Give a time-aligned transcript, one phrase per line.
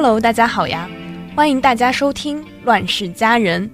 [0.00, 0.88] Hello，大家好呀！
[1.34, 3.64] 欢迎大家收听《乱世佳人》。《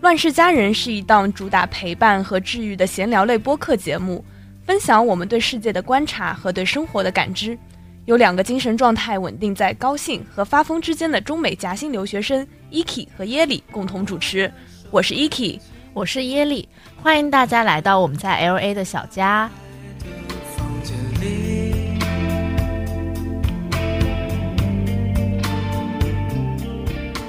[0.00, 4.24] 乱世佳人》是一档主打陪伴和治愈的闲聊类播客节目，
[4.64, 7.58] 分享我们对世界的观察和对生活的感知。
[8.04, 14.48] 有两个精神状态稳定在高兴和发疯之间的中美夹心留学生 Eki 和耶里共同主持。
[14.92, 15.58] 我是 Eki，
[15.92, 16.68] 我是耶里，
[17.02, 19.50] 欢迎大家来到我们在 LA 的小家。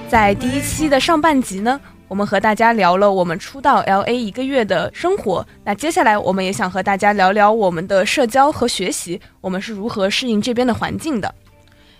[0.09, 5.45] 在第一期的上半集呢，我们和大家聊了我们出道 LA 一个月的生活。
[5.63, 11.31] 那接下来，我们也想和大家聊聊我们的社交和学习，我们是如何适应这边的环境的。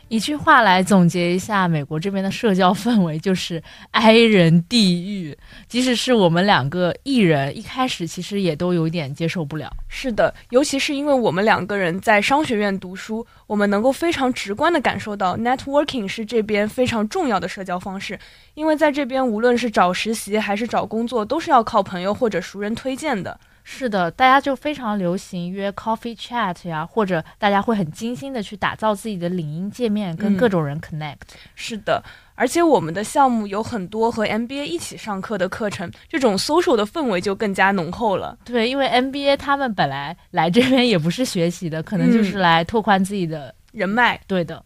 [0.09, 5.38] 一句话来总结一下美国这边的社交氛围，就是 i 人地狱。
[5.67, 9.72] 即使是我们两个艺人，一开始其实也都有点接受不了。
[9.88, 18.19] 是的，尤其是因为我们两个人在商学院读书，我们能够非常直观地感受到，networking 是这边非常重要的社交方式。
[18.56, 23.39] 因为在这边，无论是找实习还是找工作，都是要靠朋友或者熟人推荐的。
[23.72, 31.17] 是的，大家就非常流行约 coffee chat 呀，或者大家会很精心的去打造自己的领英界面，跟各种人 connect。
[31.53, 32.03] 是的，
[32.34, 38.36] 而且我们的项目有很多和 MBA 一起上课的课程，这种 social 的氛围就更加浓厚了。
[38.44, 44.20] 对，因为 MBA 他们本来来这边也不是学习的，可能就是来拓宽自己的人脉。
[44.25, 44.62] 对的。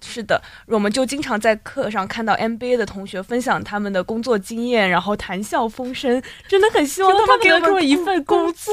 [0.00, 8.72] 是的，我们就经常在课上看到 MBA 的同学分享他们的工作经验，然后谈笑风生，真的很希望他们给我们一份工作。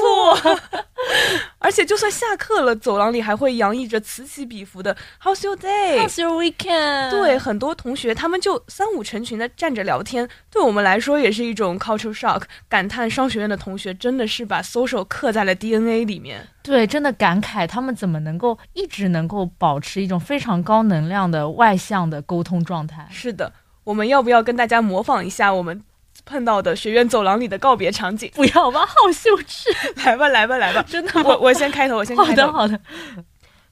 [1.58, 6.00] 而且就算下课了，走廊里还会洋溢着此起彼伏的 How's your day?
[6.00, 7.10] How's your weekend?
[7.10, 16.48] 对，很多同学他们就三五成群的站着聊天，对我们来说也是一种 culture shock，感叹商学院的同学真的是把 social 刻在了 DNA 里面。
[16.66, 23.06] 对，真的感慨他们怎么能够一直能够保持一种非常高能量的外向的沟通状态。
[23.08, 23.52] 是的，
[23.84, 25.80] 我们要不要跟大家模仿一下我们
[26.24, 28.28] 碰到的学院走廊里的告别场景？
[28.34, 29.68] 不要吧，好羞耻！
[30.04, 32.50] 来吧，来吧，来吧， 真的，我我先开头，我先开头。
[32.50, 32.80] 好的，好的。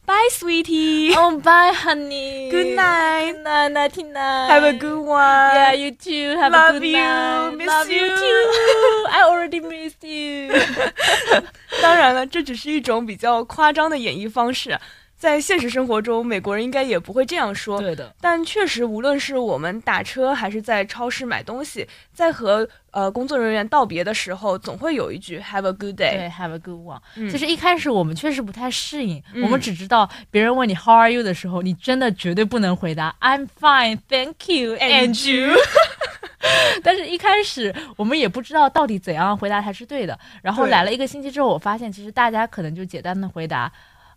[0.06, 1.14] Bye, sweetie.
[1.16, 2.50] Oh, bye, honey.
[2.50, 3.34] Good night.
[3.34, 4.48] Good night, nighty night.
[4.48, 5.54] Have a good one.
[5.54, 6.36] Yeah, you too.
[6.36, 6.98] Have Love a good you.
[6.98, 7.56] night.
[7.58, 8.08] Miss Love you.
[8.08, 9.06] too.
[9.12, 10.50] I already missed you.
[11.82, 14.80] 当然了，这只是一种比较夸张的演绎方式。
[15.25, 17.81] 在现实生活中，美国人应该也不会这样说。
[17.81, 26.13] 对的，但确实，无论是我们打车还是在超市买东西，在和呃工作人员道别的时候，总会有一句 “Have a good day”。
[26.13, 27.01] 对，Have a good one。
[27.31, 35.57] 其实一开始我们确实不太适应，我们只知道别人问你 “How are you” 的时候，你真的绝对不能回答 “I'm fine, thank you, and you”。
[36.85, 40.19] 但是，一开始我们也不知道到底怎样回答才是对的。
[40.43, 43.73] 然后来了一个星期之后，我发现其实大家可能就简单的回答。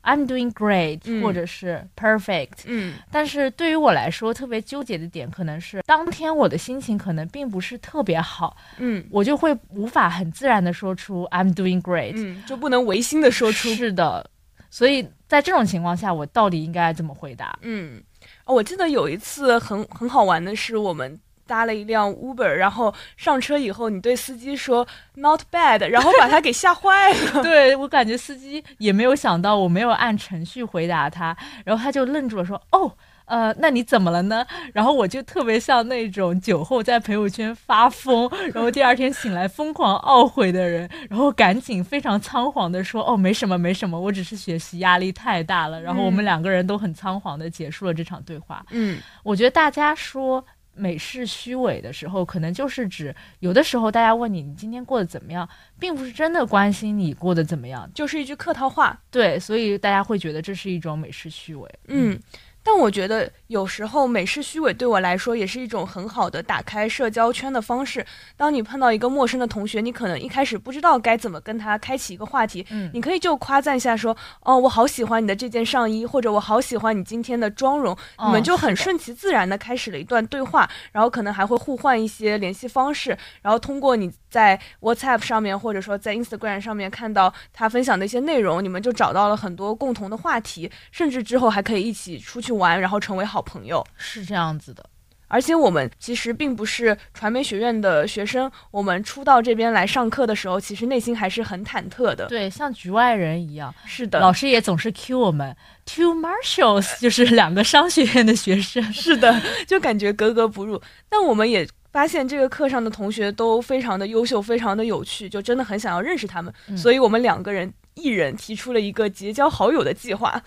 [0.08, 2.64] I'm doing great，或者是 perfect。
[2.66, 8.56] 嗯，但是对于我来说，特别纠结的点可能是当天我的心情可能并不是特别好。
[8.78, 12.14] 嗯，我就会无法很自然的说出 I'm doing great。
[12.16, 13.68] 嗯，就不能违心的说出。
[13.76, 14.30] 是的，
[14.70, 17.60] 所以在这种情况下，我到底应该怎么回答？
[17.64, 18.02] 嗯，
[18.46, 21.20] 我记得有一次很很好玩的是我们。
[21.48, 24.86] 搭了一辆 Uber，然后上车以后，你对司机说
[25.16, 27.42] Not bad，然后把他给吓坏了。
[27.42, 32.92] 对我感觉司机也没有想到我没有按程序回答他，然后他就愣住了，说：“哦，
[33.26, 48.66] 呃，那你怎么了呢？”然后我就特别像那种酒后在朋友圈发疯，然后第二天醒来疯狂懊悔的人，然后赶紧非常仓皇的说：“哦，没什么，没什么，我只是学习压力太大了。”然后我们两个人都很仓皇的结束了这场对话。
[48.72, 50.46] 嗯，我觉得大家说。
[50.78, 55.48] 美式虚伪的时候，可能就是指有的时候大家问你你今天过得怎么样，
[55.80, 58.98] 并不是真的关心你过得怎么样，就是一句客套话。
[59.10, 61.70] 对，所以大家会觉得这是一种美式虚伪。
[61.88, 62.20] 嗯。
[62.68, 68.06] 但我觉得有时候美式虚伪对我来说也是一种很好的打开社交圈的方式。
[68.36, 92.57] 当你碰到一个陌生的同学，你可能一开始不知道该怎么跟他开启一个话题，嗯，你可以就夸赞一下说，哦，我好喜欢你的这件上衣，或者我好喜欢你今天的妆容，你们就很顺其自然的开始了一段对话，然后可能还会互换一些联系方式，然后通过你在 WhatsApp 上面或者说在 Instagram 上面看到他分享的一些内容，你们就找到了很多共同的话题，甚至之后还可以一起出去。
[92.58, 94.84] 玩，然后成为好朋友，是这样子的。
[95.30, 102.28] 而且我们其实并不是传媒学院的学生，我们初到这边来上课的时候，其实内心还是很忐忑的。
[102.28, 103.76] 对，像局外人一样。
[103.86, 105.54] 是的，老师也总是 cue 我们
[105.86, 108.82] two Marshalls，就是两个商学院的学生。
[108.94, 110.82] 是的，就感觉格格不入。
[111.10, 116.54] 但我们也发现这个课上的同学都非常的优秀，非常的有趣，就真的很想要认识他们。
[116.78, 120.42] 所以我们两个人一人提出了一个结交好友的计划。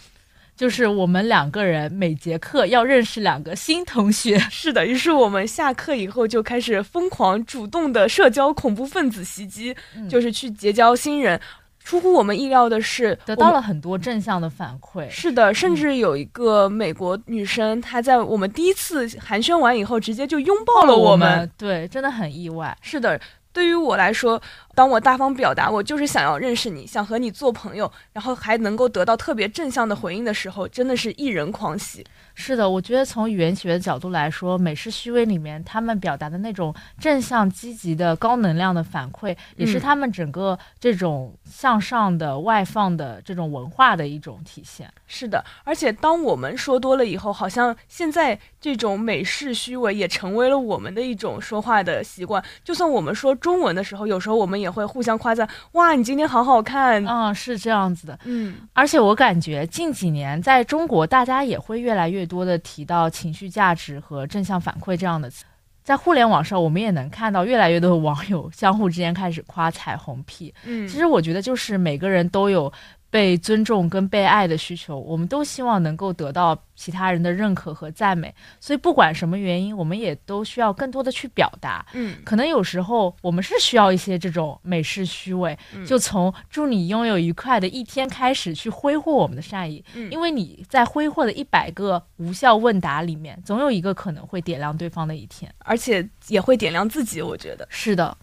[0.61, 4.39] 就是我们两个人每节课要认识两个新同学。
[4.53, 9.75] 是的，于是我们下课以后就开始疯狂主动的社交恐怖分子袭击，
[10.07, 11.41] 就是去结交新人。
[11.83, 15.09] 出乎我们意料的是，得到了很多正向的反馈。
[15.09, 21.51] 是的，甚至有一个美国女生，她在我们第一次寒暄完以后，直接就拥抱了我们。
[21.57, 22.77] 对，真的很意外。
[22.83, 23.19] 是的。
[23.61, 24.41] 对于我来说，
[24.75, 32.03] 当我大方表达我就是想要认识你，想和你做朋友，然后还能够得到特别正向的回应的时候，真的是一人狂喜。
[32.35, 44.91] 是的，我觉得从语言学的角度来说，美式虚伪里面他们表达的那种正向、积极的、高能量的反馈，也是他们整个这种向上的、外放的这种文化的一种体现。
[45.07, 52.43] 是的，而且当我们说多了以后，好像现在这种美式虚伪也成为了我们的一种说话的习惯。
[52.65, 58.19] 就算我们说中文的时候，有时候我们也会互相夸赞：“哇，你今天好好看。”嗯，是这样子的。
[58.25, 65.45] 嗯，而且我感觉近几年在中国，大家也会越来越多的提到情绪价值和正向反馈这样的词。
[65.83, 70.55] 在互联网上，我们也能看到越来越多的网友相互之间开始夸彩虹屁。
[70.65, 72.71] 嗯，其实我觉得就是每个人都有。
[73.11, 81.85] 被尊重跟被爱的需求，我们都希望能够得到其他人的认可和赞美，所以不管什么原因，我们也都需要更多的去表达。
[81.93, 97.21] 嗯，可能有时候我们是需要一些这种美式虚伪，就从祝你拥有愉快的一天开始去挥霍我们的善意，因为你在挥霍的一百个无效问答里面，总有一个可能会点亮对方的一天，而且也会点亮自己。
[97.21, 98.17] 我觉得是的。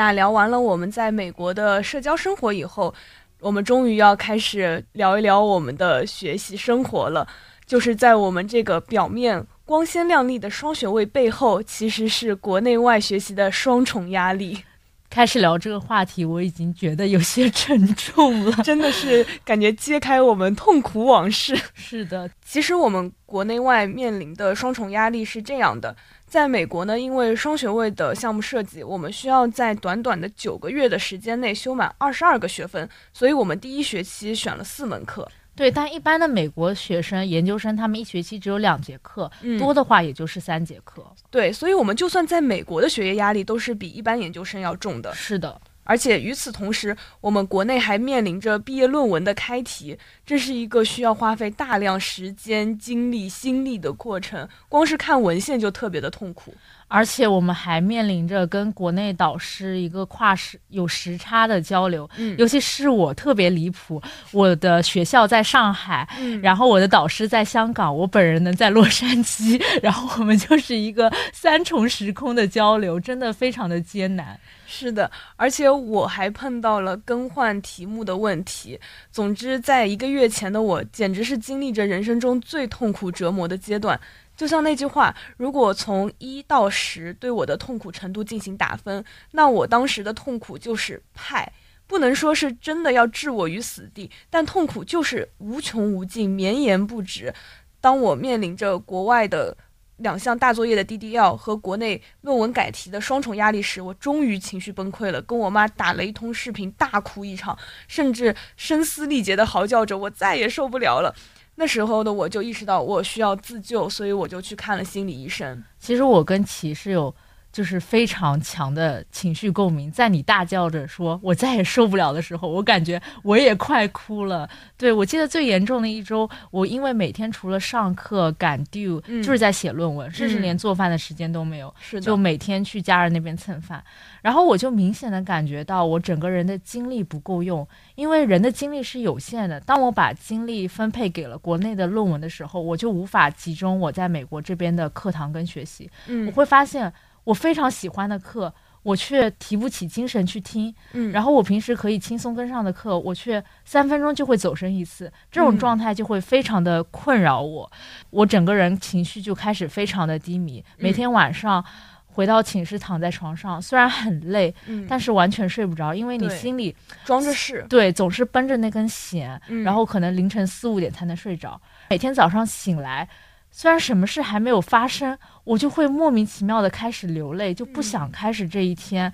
[0.00, 2.94] 那聊完了我们在美国的社交生活以后，
[3.38, 7.28] 我们终于要开始聊一聊我们的学习生活了。
[7.66, 14.64] 就是在我们这个表面光鲜亮丽的双学位背后，其实是国内外学习的双重压力。
[15.10, 21.60] 开始聊这个话题，我已经觉得有些沉重了， 真的是感觉揭开我们痛苦往事。
[21.74, 25.94] 是的，其实我们国内外面临的双重压力是这样的。
[26.28, 35.28] 在美国呢，因为双学位的项目设计，我们需要在短短的九个月的时间内修满二十二个学分，所以我们第一学期选了四门课。
[35.54, 41.04] 对，但一般的美国学生、研究生，他们一学期只有两节课，多的话也就是三节课。
[41.30, 45.12] 对，所以我们就算在美国的学业压力都是比一般研究生要重的。
[45.14, 45.60] 是的。
[45.82, 54.48] 而且与此同时，我们国内还面临着毕业论文的开题，这是一个需要花费大量时间、精力、心力的过程。
[54.68, 56.54] 光是看文献就特别的痛苦。
[56.90, 64.02] 而且我们还面临着跟国内导师一个跨时有时差的交流，嗯，尤其是我特别离谱，
[64.32, 74.36] 我的学校在上海，嗯，然后我的导师在香港，我本人呢在洛杉矶， 然后我们就是一个三重时空的交流，真的非常的艰难。
[74.66, 78.78] 是的，而且我还碰到了更换题目的问题。
[79.12, 84.00] 总之，在一个月前的我，简直是经历着人生中最痛苦折磨的阶段。
[84.40, 91.52] 就像那句话，如果从一到十对我的痛苦程度进行打分，那我当时的痛苦就是派，
[91.86, 97.34] 不能说是真的要置我于死地，但痛苦就是无穷无尽、绵延不止。
[97.82, 99.54] 当我面临着国外的
[99.98, 111.14] 两项大作业的 DDL 和国内论文改题的双重压力时，我终于情绪崩溃了，跟我妈打了一通视频，大哭一场，甚至声嘶力竭地嚎叫着，我再也受不了了。
[111.60, 115.62] 那时候的我就意识到我需要自救，所以我就去看了心理医生。
[115.78, 117.14] 其实我跟齐是有。
[117.52, 124.48] 就是非常强的情绪共鸣，在你大叫着说“我再也受不了”的时候，我感觉我也快哭了。
[124.76, 133.82] 对我记得最严重的一周，我因为每天除了上课赶 due，就是在写论文，甚至连做饭的时间都没有，就每天去家人那边蹭饭。
[134.22, 139.58] 然后我就明显的感觉到我整个人的精力不够用，因为人的精力是有限的。
[139.60, 145.90] 当我把精力分配给了国内的论文的时候，我就无法集中我在美国这边的课堂跟学习。
[146.26, 146.92] 我会发现。
[147.30, 150.74] 我非常喜欢的课，我却提不起精神去听。
[150.92, 155.10] 嗯，然后我平时可以轻松跟上的课，我却三分钟就会走神一次。
[155.30, 157.70] 这种状态就会非常的困扰我，
[158.10, 160.64] 我整个人情绪就开始非常的低迷。
[160.76, 161.64] 每天晚上
[162.06, 164.52] 回到寝室躺在床上，虽然很累，
[164.88, 171.60] 但是完全睡不着，因为你心里装着事，对，总是绷着那根弦，然后可能凌晨四五点才能睡着。
[171.90, 173.08] 每天早上醒来。
[173.50, 179.12] 虽然什么事还没有发生，我就会莫名其妙的开始流泪，就不想开始这一天。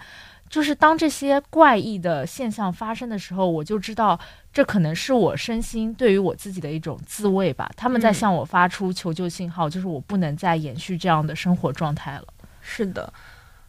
[0.49, 4.19] 就是当这些怪异的现象发生的时候，我就知道
[4.53, 7.69] 这可能是我身心对于我自己的一种自卫吧。
[7.77, 12.27] 他们在向我发出求救信号，就是我不能再延续这样的生活状态了。
[12.61, 13.13] 是的，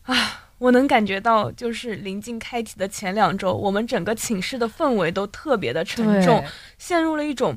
[0.04, 0.44] 啊。
[0.60, 6.44] 我能感觉到，就是临近开题的前两周，我们整个寝室的氛围都特别的沉重，
[6.80, 7.56] 陷入了一种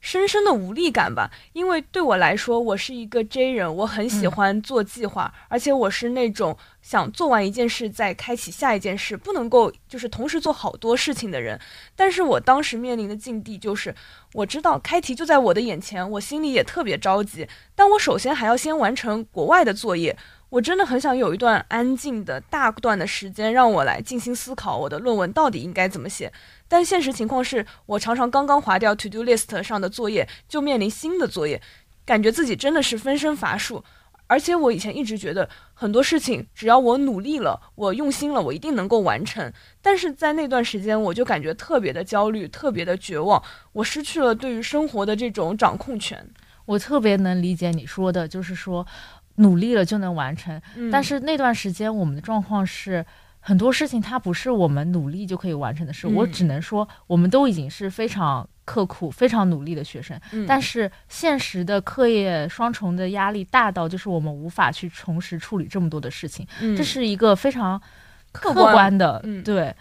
[0.00, 1.30] 深深的无力感吧。
[1.52, 11.60] 因为对我来说，我是一个 J 人，我很喜欢做计划，而且我是那种想做完一件事再开启下一件事，不能够就是同时做好多事情的人。
[11.94, 13.94] 但是我当时面临的境地就是，
[14.32, 20.16] 我知道开题就在我的眼前，我心里也特别着急，但我首先还要先完成国外的作业。
[20.50, 26.32] 我真的很想有一段安静的大段的时间，让我来静心思考我的论文到底应该怎么写。
[26.66, 31.62] 但现实情况是我常常刚刚划掉 to do list 上的作业，就面临新的作业，
[32.04, 33.84] 感觉自己真的是分身乏术。
[34.26, 39.52] 而且我以前一直觉得很多事情只要我努力了，我用心了，我一定能够完成。
[39.80, 43.40] 但是在那段时间，我就感觉特别的焦虑，特别的绝望，
[43.72, 46.28] 我失去了对于生活的这种掌控权。
[46.66, 48.84] 我特别能理解你说的，就是说。
[49.40, 50.60] 努力了就能完成，
[50.92, 53.04] 但是那段时间我们的状况是
[53.40, 56.06] 很多事情它不是我们努力就可以完成的事。
[56.06, 66.46] 我只能说，我们都已经是非常刻苦、非常努力的学生，但是现实的课业双重的压力大到就是我们无法去同时处理这么多的事情。
[66.76, 67.80] 这是一个非常
[68.32, 69.74] 客观的，对。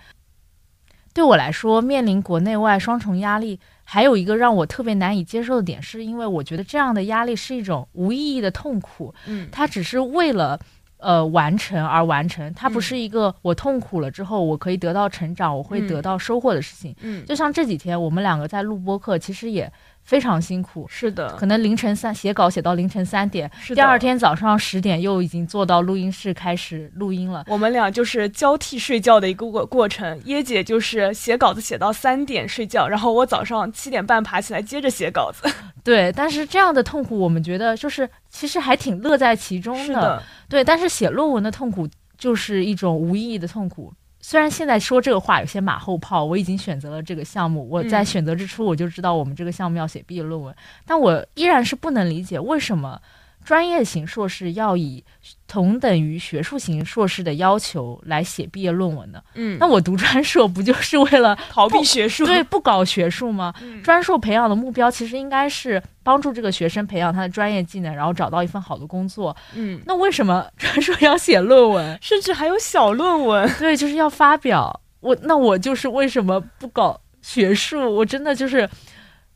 [1.11, 3.59] 对我来说，面临国内外双重压力。
[3.91, 9.11] 还有一个让我特别难以接受的点，是因为我觉得这样的压力是一种无意义的痛苦。
[9.25, 10.59] 嗯，它只是为了
[10.97, 16.95] 呃完成而完成，它不是一个我痛苦了之后我可以得到成长，我会得到收获的事情。
[17.01, 19.71] 嗯，就像这几天我们两个在录播课，其实也。
[20.09, 27.45] 非常辛苦，是的，可能凌晨三写稿写到凌晨三点，第二天早上十点又已经坐到录音室开始录音了。
[27.47, 30.19] 我们俩就是交替睡觉的一个过过程。
[30.21, 35.47] 椰姐就是写稿子写到三点睡觉，然后我早上七点半爬起来接着写稿子。
[35.85, 40.23] 对，但是这样的痛苦，我们觉得就是其实还挺乐在其中的。
[40.49, 41.87] 对，但是写论文的痛苦
[42.17, 43.93] 就是一种无意义的痛苦。
[44.29, 50.55] 虽然现在说这个话有些马后炮，我已经选择了这个项目，我在选择之初我就知道我们这个项目要写毕业论文，
[50.85, 53.01] 但我依然是不能理解为什么。
[53.49, 55.03] 专业型硕士要以
[55.47, 62.27] 同等于学术型硕士的要求来写毕业论文的，嗯，那我读专硕不就是为了 逃避学术？
[62.27, 63.51] 对，不搞学术吗？
[63.83, 69.35] 专硕培养的目标其实应该是帮助这个学生培养他的专业技能，然后找到一份好的工作。
[69.55, 73.51] 嗯，那为什么专硕要写论文， 甚至还有小论文？
[73.57, 74.79] 对，就是要发表。
[74.99, 77.95] 我那我就是为什么不搞学术？
[77.95, 78.69] 我真的就是。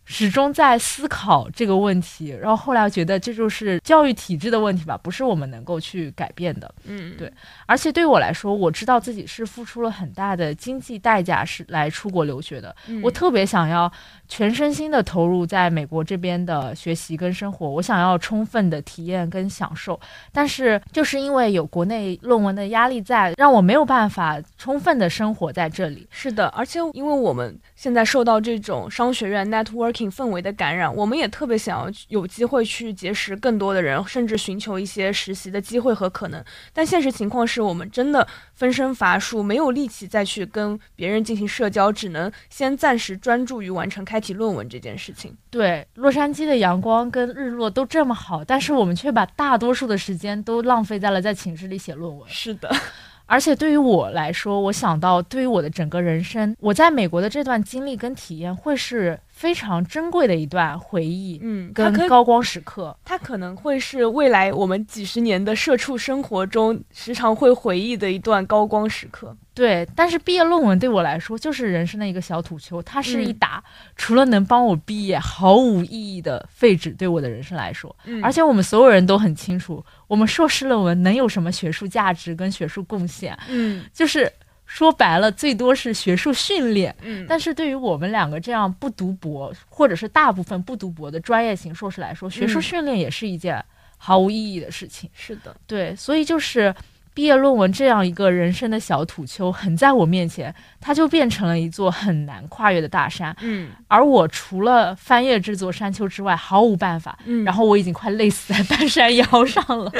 [0.05, 6.69] 始终在思考这个问题，然后后来觉得这就是教育体制的问题吧，不是我们能够去改变的。
[6.83, 7.31] 嗯，对。
[7.65, 12.75] 而且对于我来说，我知道自己是付出了很大的经济代价是来出国留学的。
[13.01, 13.89] 我特别想要
[14.27, 19.97] 全身心的投入在美国这边的学习跟生活，我想要充分的体验跟享受。
[20.33, 26.05] 但是就是因为有国内论文的压力在，让我没有办法充分的生活在这里。
[26.11, 29.92] 是的，而且因为我们现在受到这种商学院 network。
[30.09, 36.43] 氛围的感染，我们也特别想要有机会去结识更多的人，甚至寻求一些实习的机会和可能。
[36.73, 45.35] 但现实情况是我们真的分身乏术，没有力气再去跟别人进行社交，只能先暂时专注于完成开题论文这件事情。
[45.49, 52.27] 对，洛杉矶的阳光跟日落都这么好，但是我们却把大多数的时间都浪费在了在寝室里写论文。
[52.29, 52.73] 是的。
[53.25, 62.97] 而且对于我来说，我想到对于我的整个人生，我在美国的这段经历跟体验，会是非常珍贵的一段回忆，嗯，跟高光时刻。
[63.03, 69.35] 它可能会是未来我们几十年的社畜生活中时常会回忆的一段高光时刻。
[69.53, 73.61] 对，但是毕业论文对我来说就是人生的一个小土丘，它是一打
[73.97, 77.93] 除了能帮我毕业毫无意义的废纸，对我的人生来说。
[78.05, 83.37] 嗯，而且我们所有人都很清楚，我们硕士论文能有什么学术价值跟学术贡献？
[83.49, 84.31] 嗯，就是
[84.73, 86.95] 说白了，最多是学术训练。
[87.03, 93.63] 嗯，但是对于我们两个这样不读博，或者是大部分不读博的专业型硕士来说，学术训练也是一件
[93.97, 95.07] 毫无意义的事情。
[95.13, 96.73] 是的，对，所以就是。
[97.13, 103.35] 毕业论文这样一个人生的小土丘横在我面前，它就变成了一座很难跨越的大山。
[103.41, 107.17] 嗯，而我除了翻越这座山丘之外，毫无办法。
[107.25, 109.91] 嗯，然后我已经快累死在半山腰上了。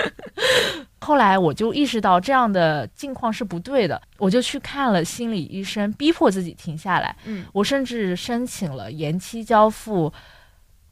[1.00, 7.16] 后来我就意识到这样的境况是不对的，我就去看了心理医生，逼迫自己停下来。
[7.26, 10.12] 嗯，我甚至申请了延期交付。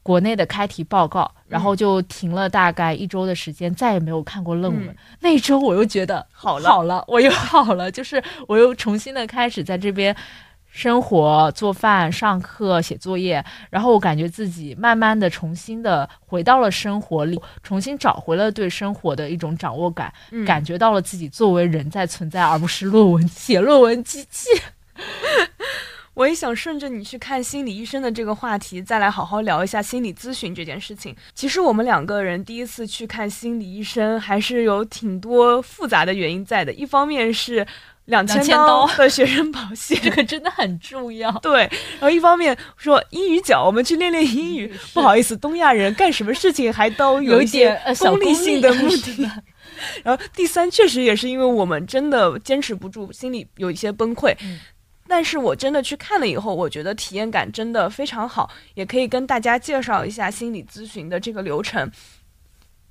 [0.02, 4.96] 国内的开题报告，然后就停了大概一周的时间，再也没有看过论文。
[5.20, 10.14] 那一周我又觉得好了，好了， 我又好了，就是我又重新的开始在这边
[10.66, 20.12] 生活、做饭、上课、写作业，然后我感觉自己慢慢的、重新的回到了生活里，重新找回了对生活的一种掌握感，
[20.46, 24.48] 感觉到了自己作为人在存在，而不是论文写论文机器。
[26.14, 31.14] 我也想顺着你去看心理医生的这个话题，再来好好聊一下心理咨询这件事情。
[31.34, 36.72] 其实我们两个人第一次去看心理医生，还是有挺多复杂的原因在的。
[36.72, 37.66] 一方面是
[38.06, 41.30] 两千刀的学生保险，这个真的很重要。
[41.38, 41.60] 对，
[41.98, 44.70] 然后一方面说英语角，我们去练练英语。
[44.92, 49.30] 不好意思，东亚人干什么事情还都有一点功利性的目的。
[50.04, 54.34] 然后第三，确实也是因为我们真的坚持不住，心里有一些崩溃。
[55.14, 61.86] 但是我真的去看了以后，我觉得体验感真的非常好，也可以跟大家介绍一下心理咨询的这个流程。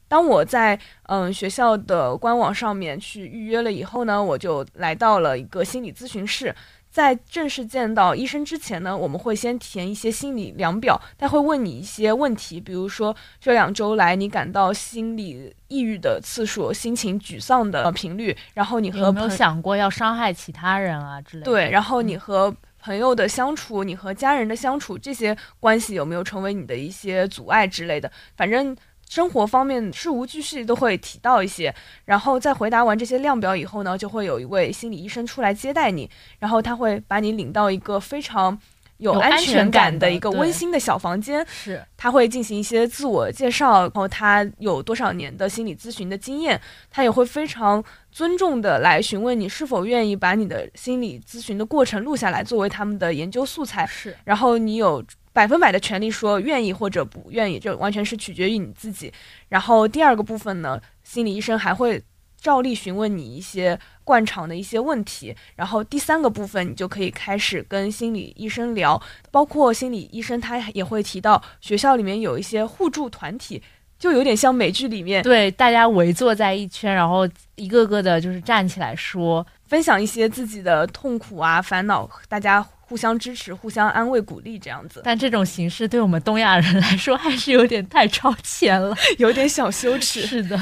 [0.08, 6.54] 当我在嗯学校的官网上面去预约了以后呢，我就来到了一个心理咨询室。
[6.92, 21.46] 在正式见到医生之前呢，我们会先填一些心理量表，他会问你一些问题，比如说这两周来你感到心理抑郁的次数、心情沮丧的频率，然后你和有没有想过要伤害其他人啊之类的？
[21.46, 28.12] 对，然后你和朋友的相处，你和家人的相处，这些关系有没有成为你的一些阻碍之类的？
[28.36, 28.76] 反正。
[29.12, 31.76] 生活方面事无巨细都会提到一些，
[32.06, 38.58] 然后在回答完这些量表以后呢，就会有一位心理医生出来接待你，然后他会把你领到一个非常
[39.00, 41.84] 有安全感的一个温馨的小房间，是。
[41.98, 46.58] 他会进行一些自我介绍，然后他有多少年的心理咨询的经验，
[46.90, 55.04] 他也会非常尊重的来询问你是否愿意把你的心理咨询的过程录下来，作为他们的研究素材，是，然后你有。
[55.34, 59.12] 百分百的权利说愿意或者不愿意，这完全是取决于你自己。
[59.50, 62.02] 然后第二个部分呢，心理医生还会
[62.38, 65.36] 照例询问你一些惯常的一些问题。
[65.56, 73.62] 然后第三个部分，你就可以开始跟心理医生聊，包括心理医生他也会提到学校里面有一些互助团体，
[74.00, 82.62] 就有点像美剧里面，对大家围坐在一圈，然后一个个的就是站起来说，分享一些自己的痛苦啊、烦恼，大家。
[82.92, 90.24] 互相支持、互相安慰、鼓励这样子，但这种形式对我们东亚人来说还是有点太超前了，有点小羞耻。
[90.28, 90.60] 是的，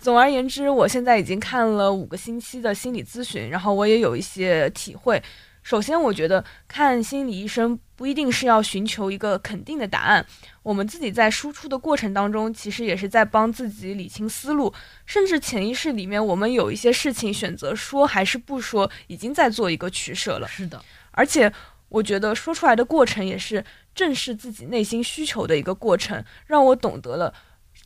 [0.00, 5.22] 总而言之，我现在已经看了五个星期的心理咨询，然后我也有一些体会。
[5.62, 10.26] 首先，我觉得看心理医生不一定是要寻求一个肯定的答案，
[10.68, 14.70] 我们自己在输出的过程当中，其实也是在帮自己理清思路，
[15.06, 20.46] 甚至潜意识里面，我们有一些事情选择说还是不说，已经在做一个取舍了。
[20.46, 20.84] 是的。
[21.12, 21.50] 而且，
[21.88, 27.32] 我觉得说出来的过程也是正视自己内心需求的一个过程，让我懂得了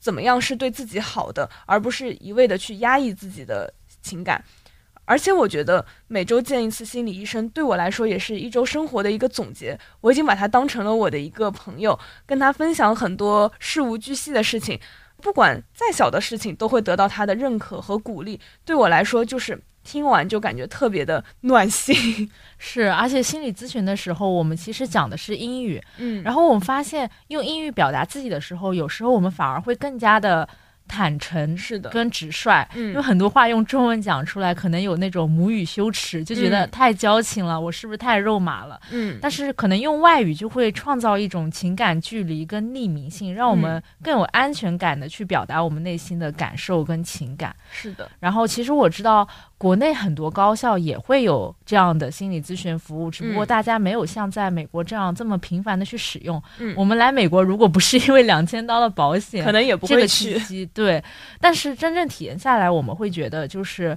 [0.01, 4.45] 怎么样是对自己好的，而不是一味的去压抑自己的情感。
[5.05, 9.79] 而且，我觉得每周见一次心理医生，对我来说也是一周生活的一个总结。
[10.01, 14.79] 我已经把他当成了我的一个朋友，跟他分享很多事无巨细的事情，
[15.21, 18.41] 不管再小的事情，都会得到他的认可和鼓励。
[18.65, 19.61] 对我来说，就是。
[19.85, 30.49] 听完就感觉特别的暖心， 是，而且心理咨询的时候，我们其实讲的是英语，嗯，然后我们发现用英语表达自己的时候，有时候我们反而会更加的。
[30.89, 38.81] 坦诚是的，跟直率，因为很多话用中文讲出来，可能有那种母语羞耻，就觉得太矫情了，我是不是太肉麻了？
[38.91, 47.55] 嗯，但是可能用外语就会创造一种情感距离跟匿名性，让我们更有安全感的去表达我们内心的感受跟情感。
[47.71, 49.27] 是的，然后其实我知道。
[49.63, 56.43] 国内很多高校也会有这样的心理咨询服务，只不过大家没有像在美国这样这么频繁的去使用。
[56.59, 60.37] 嗯，我们来美国如果不是因为两千刀的保险，可能也不会去。
[60.75, 61.03] 对，
[61.41, 63.97] 但是真正体验下来，我们会觉得，就是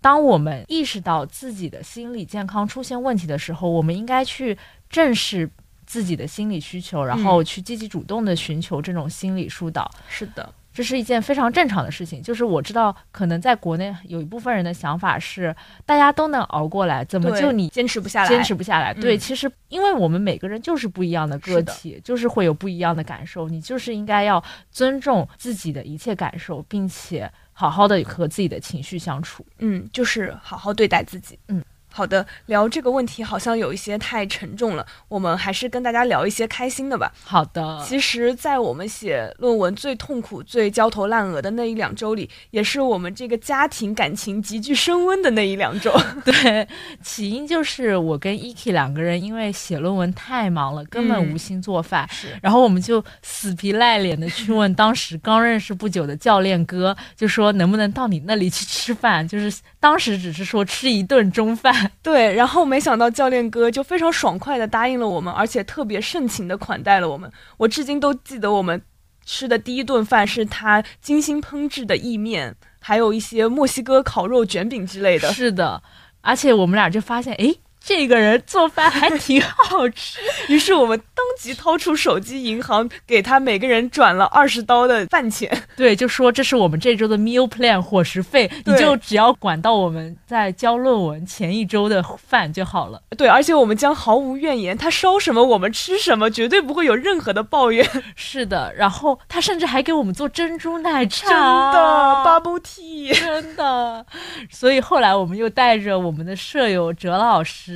[0.00, 4.56] 当我们意识到自己的心理健康出现问题的时候，我们应该去
[4.88, 5.50] 正视
[5.86, 9.90] 自己的心理需求，然后去积极主动的寻求这种心理疏导。
[10.08, 10.54] 是的。
[10.78, 15.52] 这是一件非常正常的事情，就是我知道，可能在国内有一部分人的想法是，
[15.84, 18.28] 大家都能熬过来，怎么就你坚持不下来？
[18.28, 18.94] 坚持不下来。
[18.94, 29.44] 对，其实因为我们每个人就是不一样的个体，就是会有不一样的感受，你就是应该要尊重自己的一切感受，并且好好的和自己的情绪相处。
[29.58, 31.36] 嗯，就是好好对待自己。
[31.48, 31.60] 嗯。
[31.98, 37.12] 好的，聊这个问题好像有一些太沉重了，我们还是跟大家聊一些开心的吧。
[37.24, 45.92] 好的，其实，在我们写论文最痛苦、最焦头烂额的那一两周里，也是我们这个家庭感情急剧升温的那一两周。
[46.24, 46.68] 对，
[47.02, 52.08] 起因就是我跟 Eki 两个人因为写论文太忙了，根本无心做饭。
[52.12, 59.26] 是，然后我们就死皮赖脸的去问当时刚认识不久的教练哥，就说能不能到你那里去吃饭？
[59.26, 61.87] 就是当时只是说吃一顿中饭。
[62.02, 67.30] 对，然后没想到教练哥就非常爽快的答应了我们，而且特别盛情的款待了我们。
[67.56, 68.80] 我至今都记得我们
[69.24, 75.32] 吃的第一顿饭是他精心烹制的意面，还有一些墨西哥烤肉卷饼之类的。
[75.32, 75.82] 是的，
[76.20, 77.54] 而且我们俩就发现，哎。
[77.84, 85.50] 这个人做饭还挺好吃，于是我们当即掏出手机银行，给他每个人转了二十刀的饭钱。
[85.74, 93.00] 对，就说这是我们这周的 meal plan 伙食费，你就只要管到我们在交论文前一周的饭就好了。
[93.16, 97.88] 对，而且我们将毫无怨言，他烧什么我们吃什么，绝对不会有任何的抱怨。
[98.14, 101.36] 是的，然后他甚至还给我们做珍珠奶茶，真
[101.72, 101.80] 的
[102.24, 104.04] bubble tea，真的。
[104.50, 107.67] 所以后来我们又带着我们的舍友哲老师。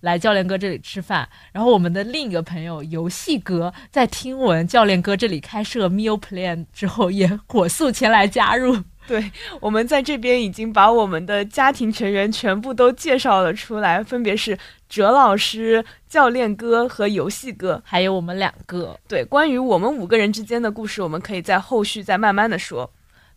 [0.00, 8.76] 来教练哥这里吃饭，然后我们的另一个朋友游戏哥在听闻教练哥这里开设 meal plan 之后，也火速前来加入。
[9.06, 9.30] 对
[9.60, 18.98] 我们在这边已经把我们的家庭成员全部都介绍了出来，分别是哲老师、教练哥和游戏哥，还有我们两个。
[19.06, 22.90] 对，关于我们五个人之间的故事，我们可以在后续再慢慢的说。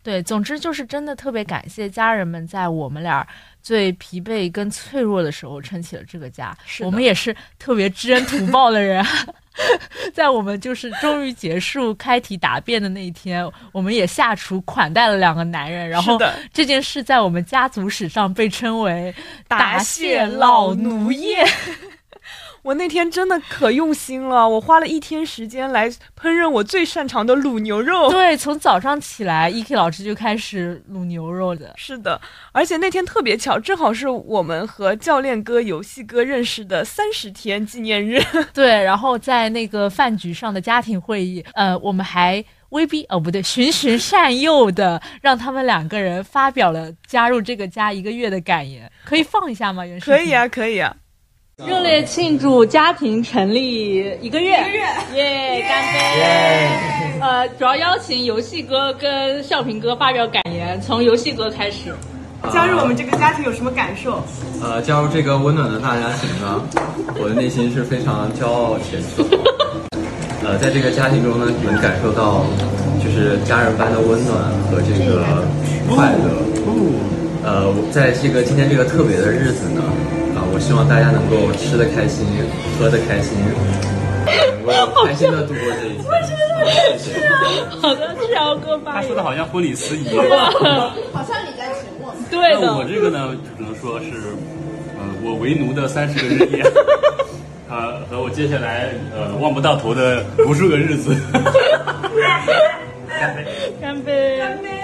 [0.07, 3.27] 对，总之就是真的特别感谢家人们在我们俩
[3.61, 6.57] 最疲惫跟脆弱的时候撑起了这个家。
[6.79, 9.05] 我们也是特别知恩图报的人，
[10.15, 15.89] 在我们就是终于结束开题答辩的那一天，我们也下厨款待了两个男人。
[15.89, 16.17] 然后
[16.53, 19.13] 这件事在我们家族史上被称为
[19.45, 21.45] 答谢老奴宴。
[22.67, 28.09] 我那天真的可用心了，我花了一天时间来烹饪我最擅长的卤牛肉。
[28.11, 31.73] 对，从早上起来，E K 老师就开始卤牛肉的。
[31.77, 32.19] 是的，
[32.51, 38.21] 而且那天特别巧，正好是我们和教练哥、游戏哥认识的三十天纪念日。
[38.53, 48.91] 对，然后在那个饭局上的家庭会议，呃，我们还威逼哦，不对，循循善诱的让他们两个人发表了加入这个家一个月的感言。
[49.05, 49.85] 可以放一下吗？
[49.85, 50.93] 原可以啊，可以啊。
[51.65, 54.83] 热烈庆祝家庭成立一个月，一个月
[55.15, 55.65] 耶！
[55.67, 57.19] 干杯！
[57.19, 61.91] 呃，主要邀请游戏哥跟笑平哥发表感言，从游戏哥开始。
[62.53, 64.23] 加入我们这个家庭有什么感受？
[64.61, 66.61] 呃，加入这个温暖的大家庭呢，
[67.19, 69.29] 我的内心是非常骄傲且自豪。
[70.45, 72.45] 呃，在这个家庭中呢，能感受到
[73.03, 74.37] 就是家人般的温暖
[74.69, 75.25] 和这个
[75.89, 76.37] 快乐。
[77.43, 79.81] 呃，在这个今天这个特别的日子呢。
[80.57, 82.25] 我希望大家能够吃的开心，
[82.79, 83.37] 喝的开心，
[84.65, 86.01] 能够开心的度过这一天。
[86.97, 87.29] 谢谢。
[87.79, 90.17] 好的，超哥吧他说的好像婚礼司仪。
[90.17, 92.11] 好像你在请我。
[92.31, 92.61] 对的。
[92.61, 94.05] 那我这个呢，只能说是，
[94.97, 96.63] 呃，我为奴的三十个日夜，
[97.69, 101.15] 呃，和我接下来呃望不到头的无数个日子。
[103.07, 103.45] 干杯！
[103.79, 104.39] 干杯！
[104.39, 104.76] 干杯！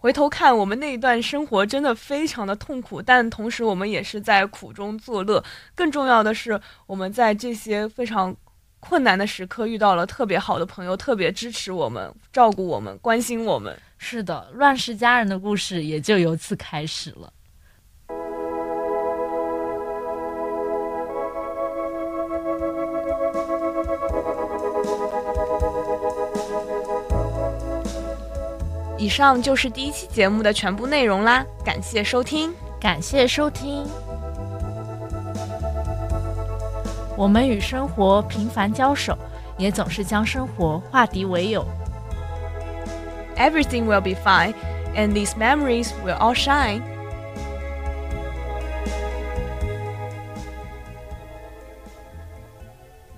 [0.00, 5.42] 回头看，我们那一段生活真的非常的痛苦，但同时我们也是在苦中作乐。
[5.74, 8.34] 更重要的是，我们在这些非常
[8.78, 13.76] 困难的时刻遇到了特别好的朋友，特别支持我们、照顾我们、关心我们。
[13.98, 17.32] 是的，乱世佳人的故事也就由此开始了。
[28.98, 33.86] 以上就是第一期节目的全部内容啦，感谢收听，感谢收听。
[37.16, 39.16] 我们与生活频繁交手，
[39.56, 41.64] 也总是将生活化敌为友。
[43.36, 44.52] Everything will be fine,
[44.96, 46.82] and these memories will all shine.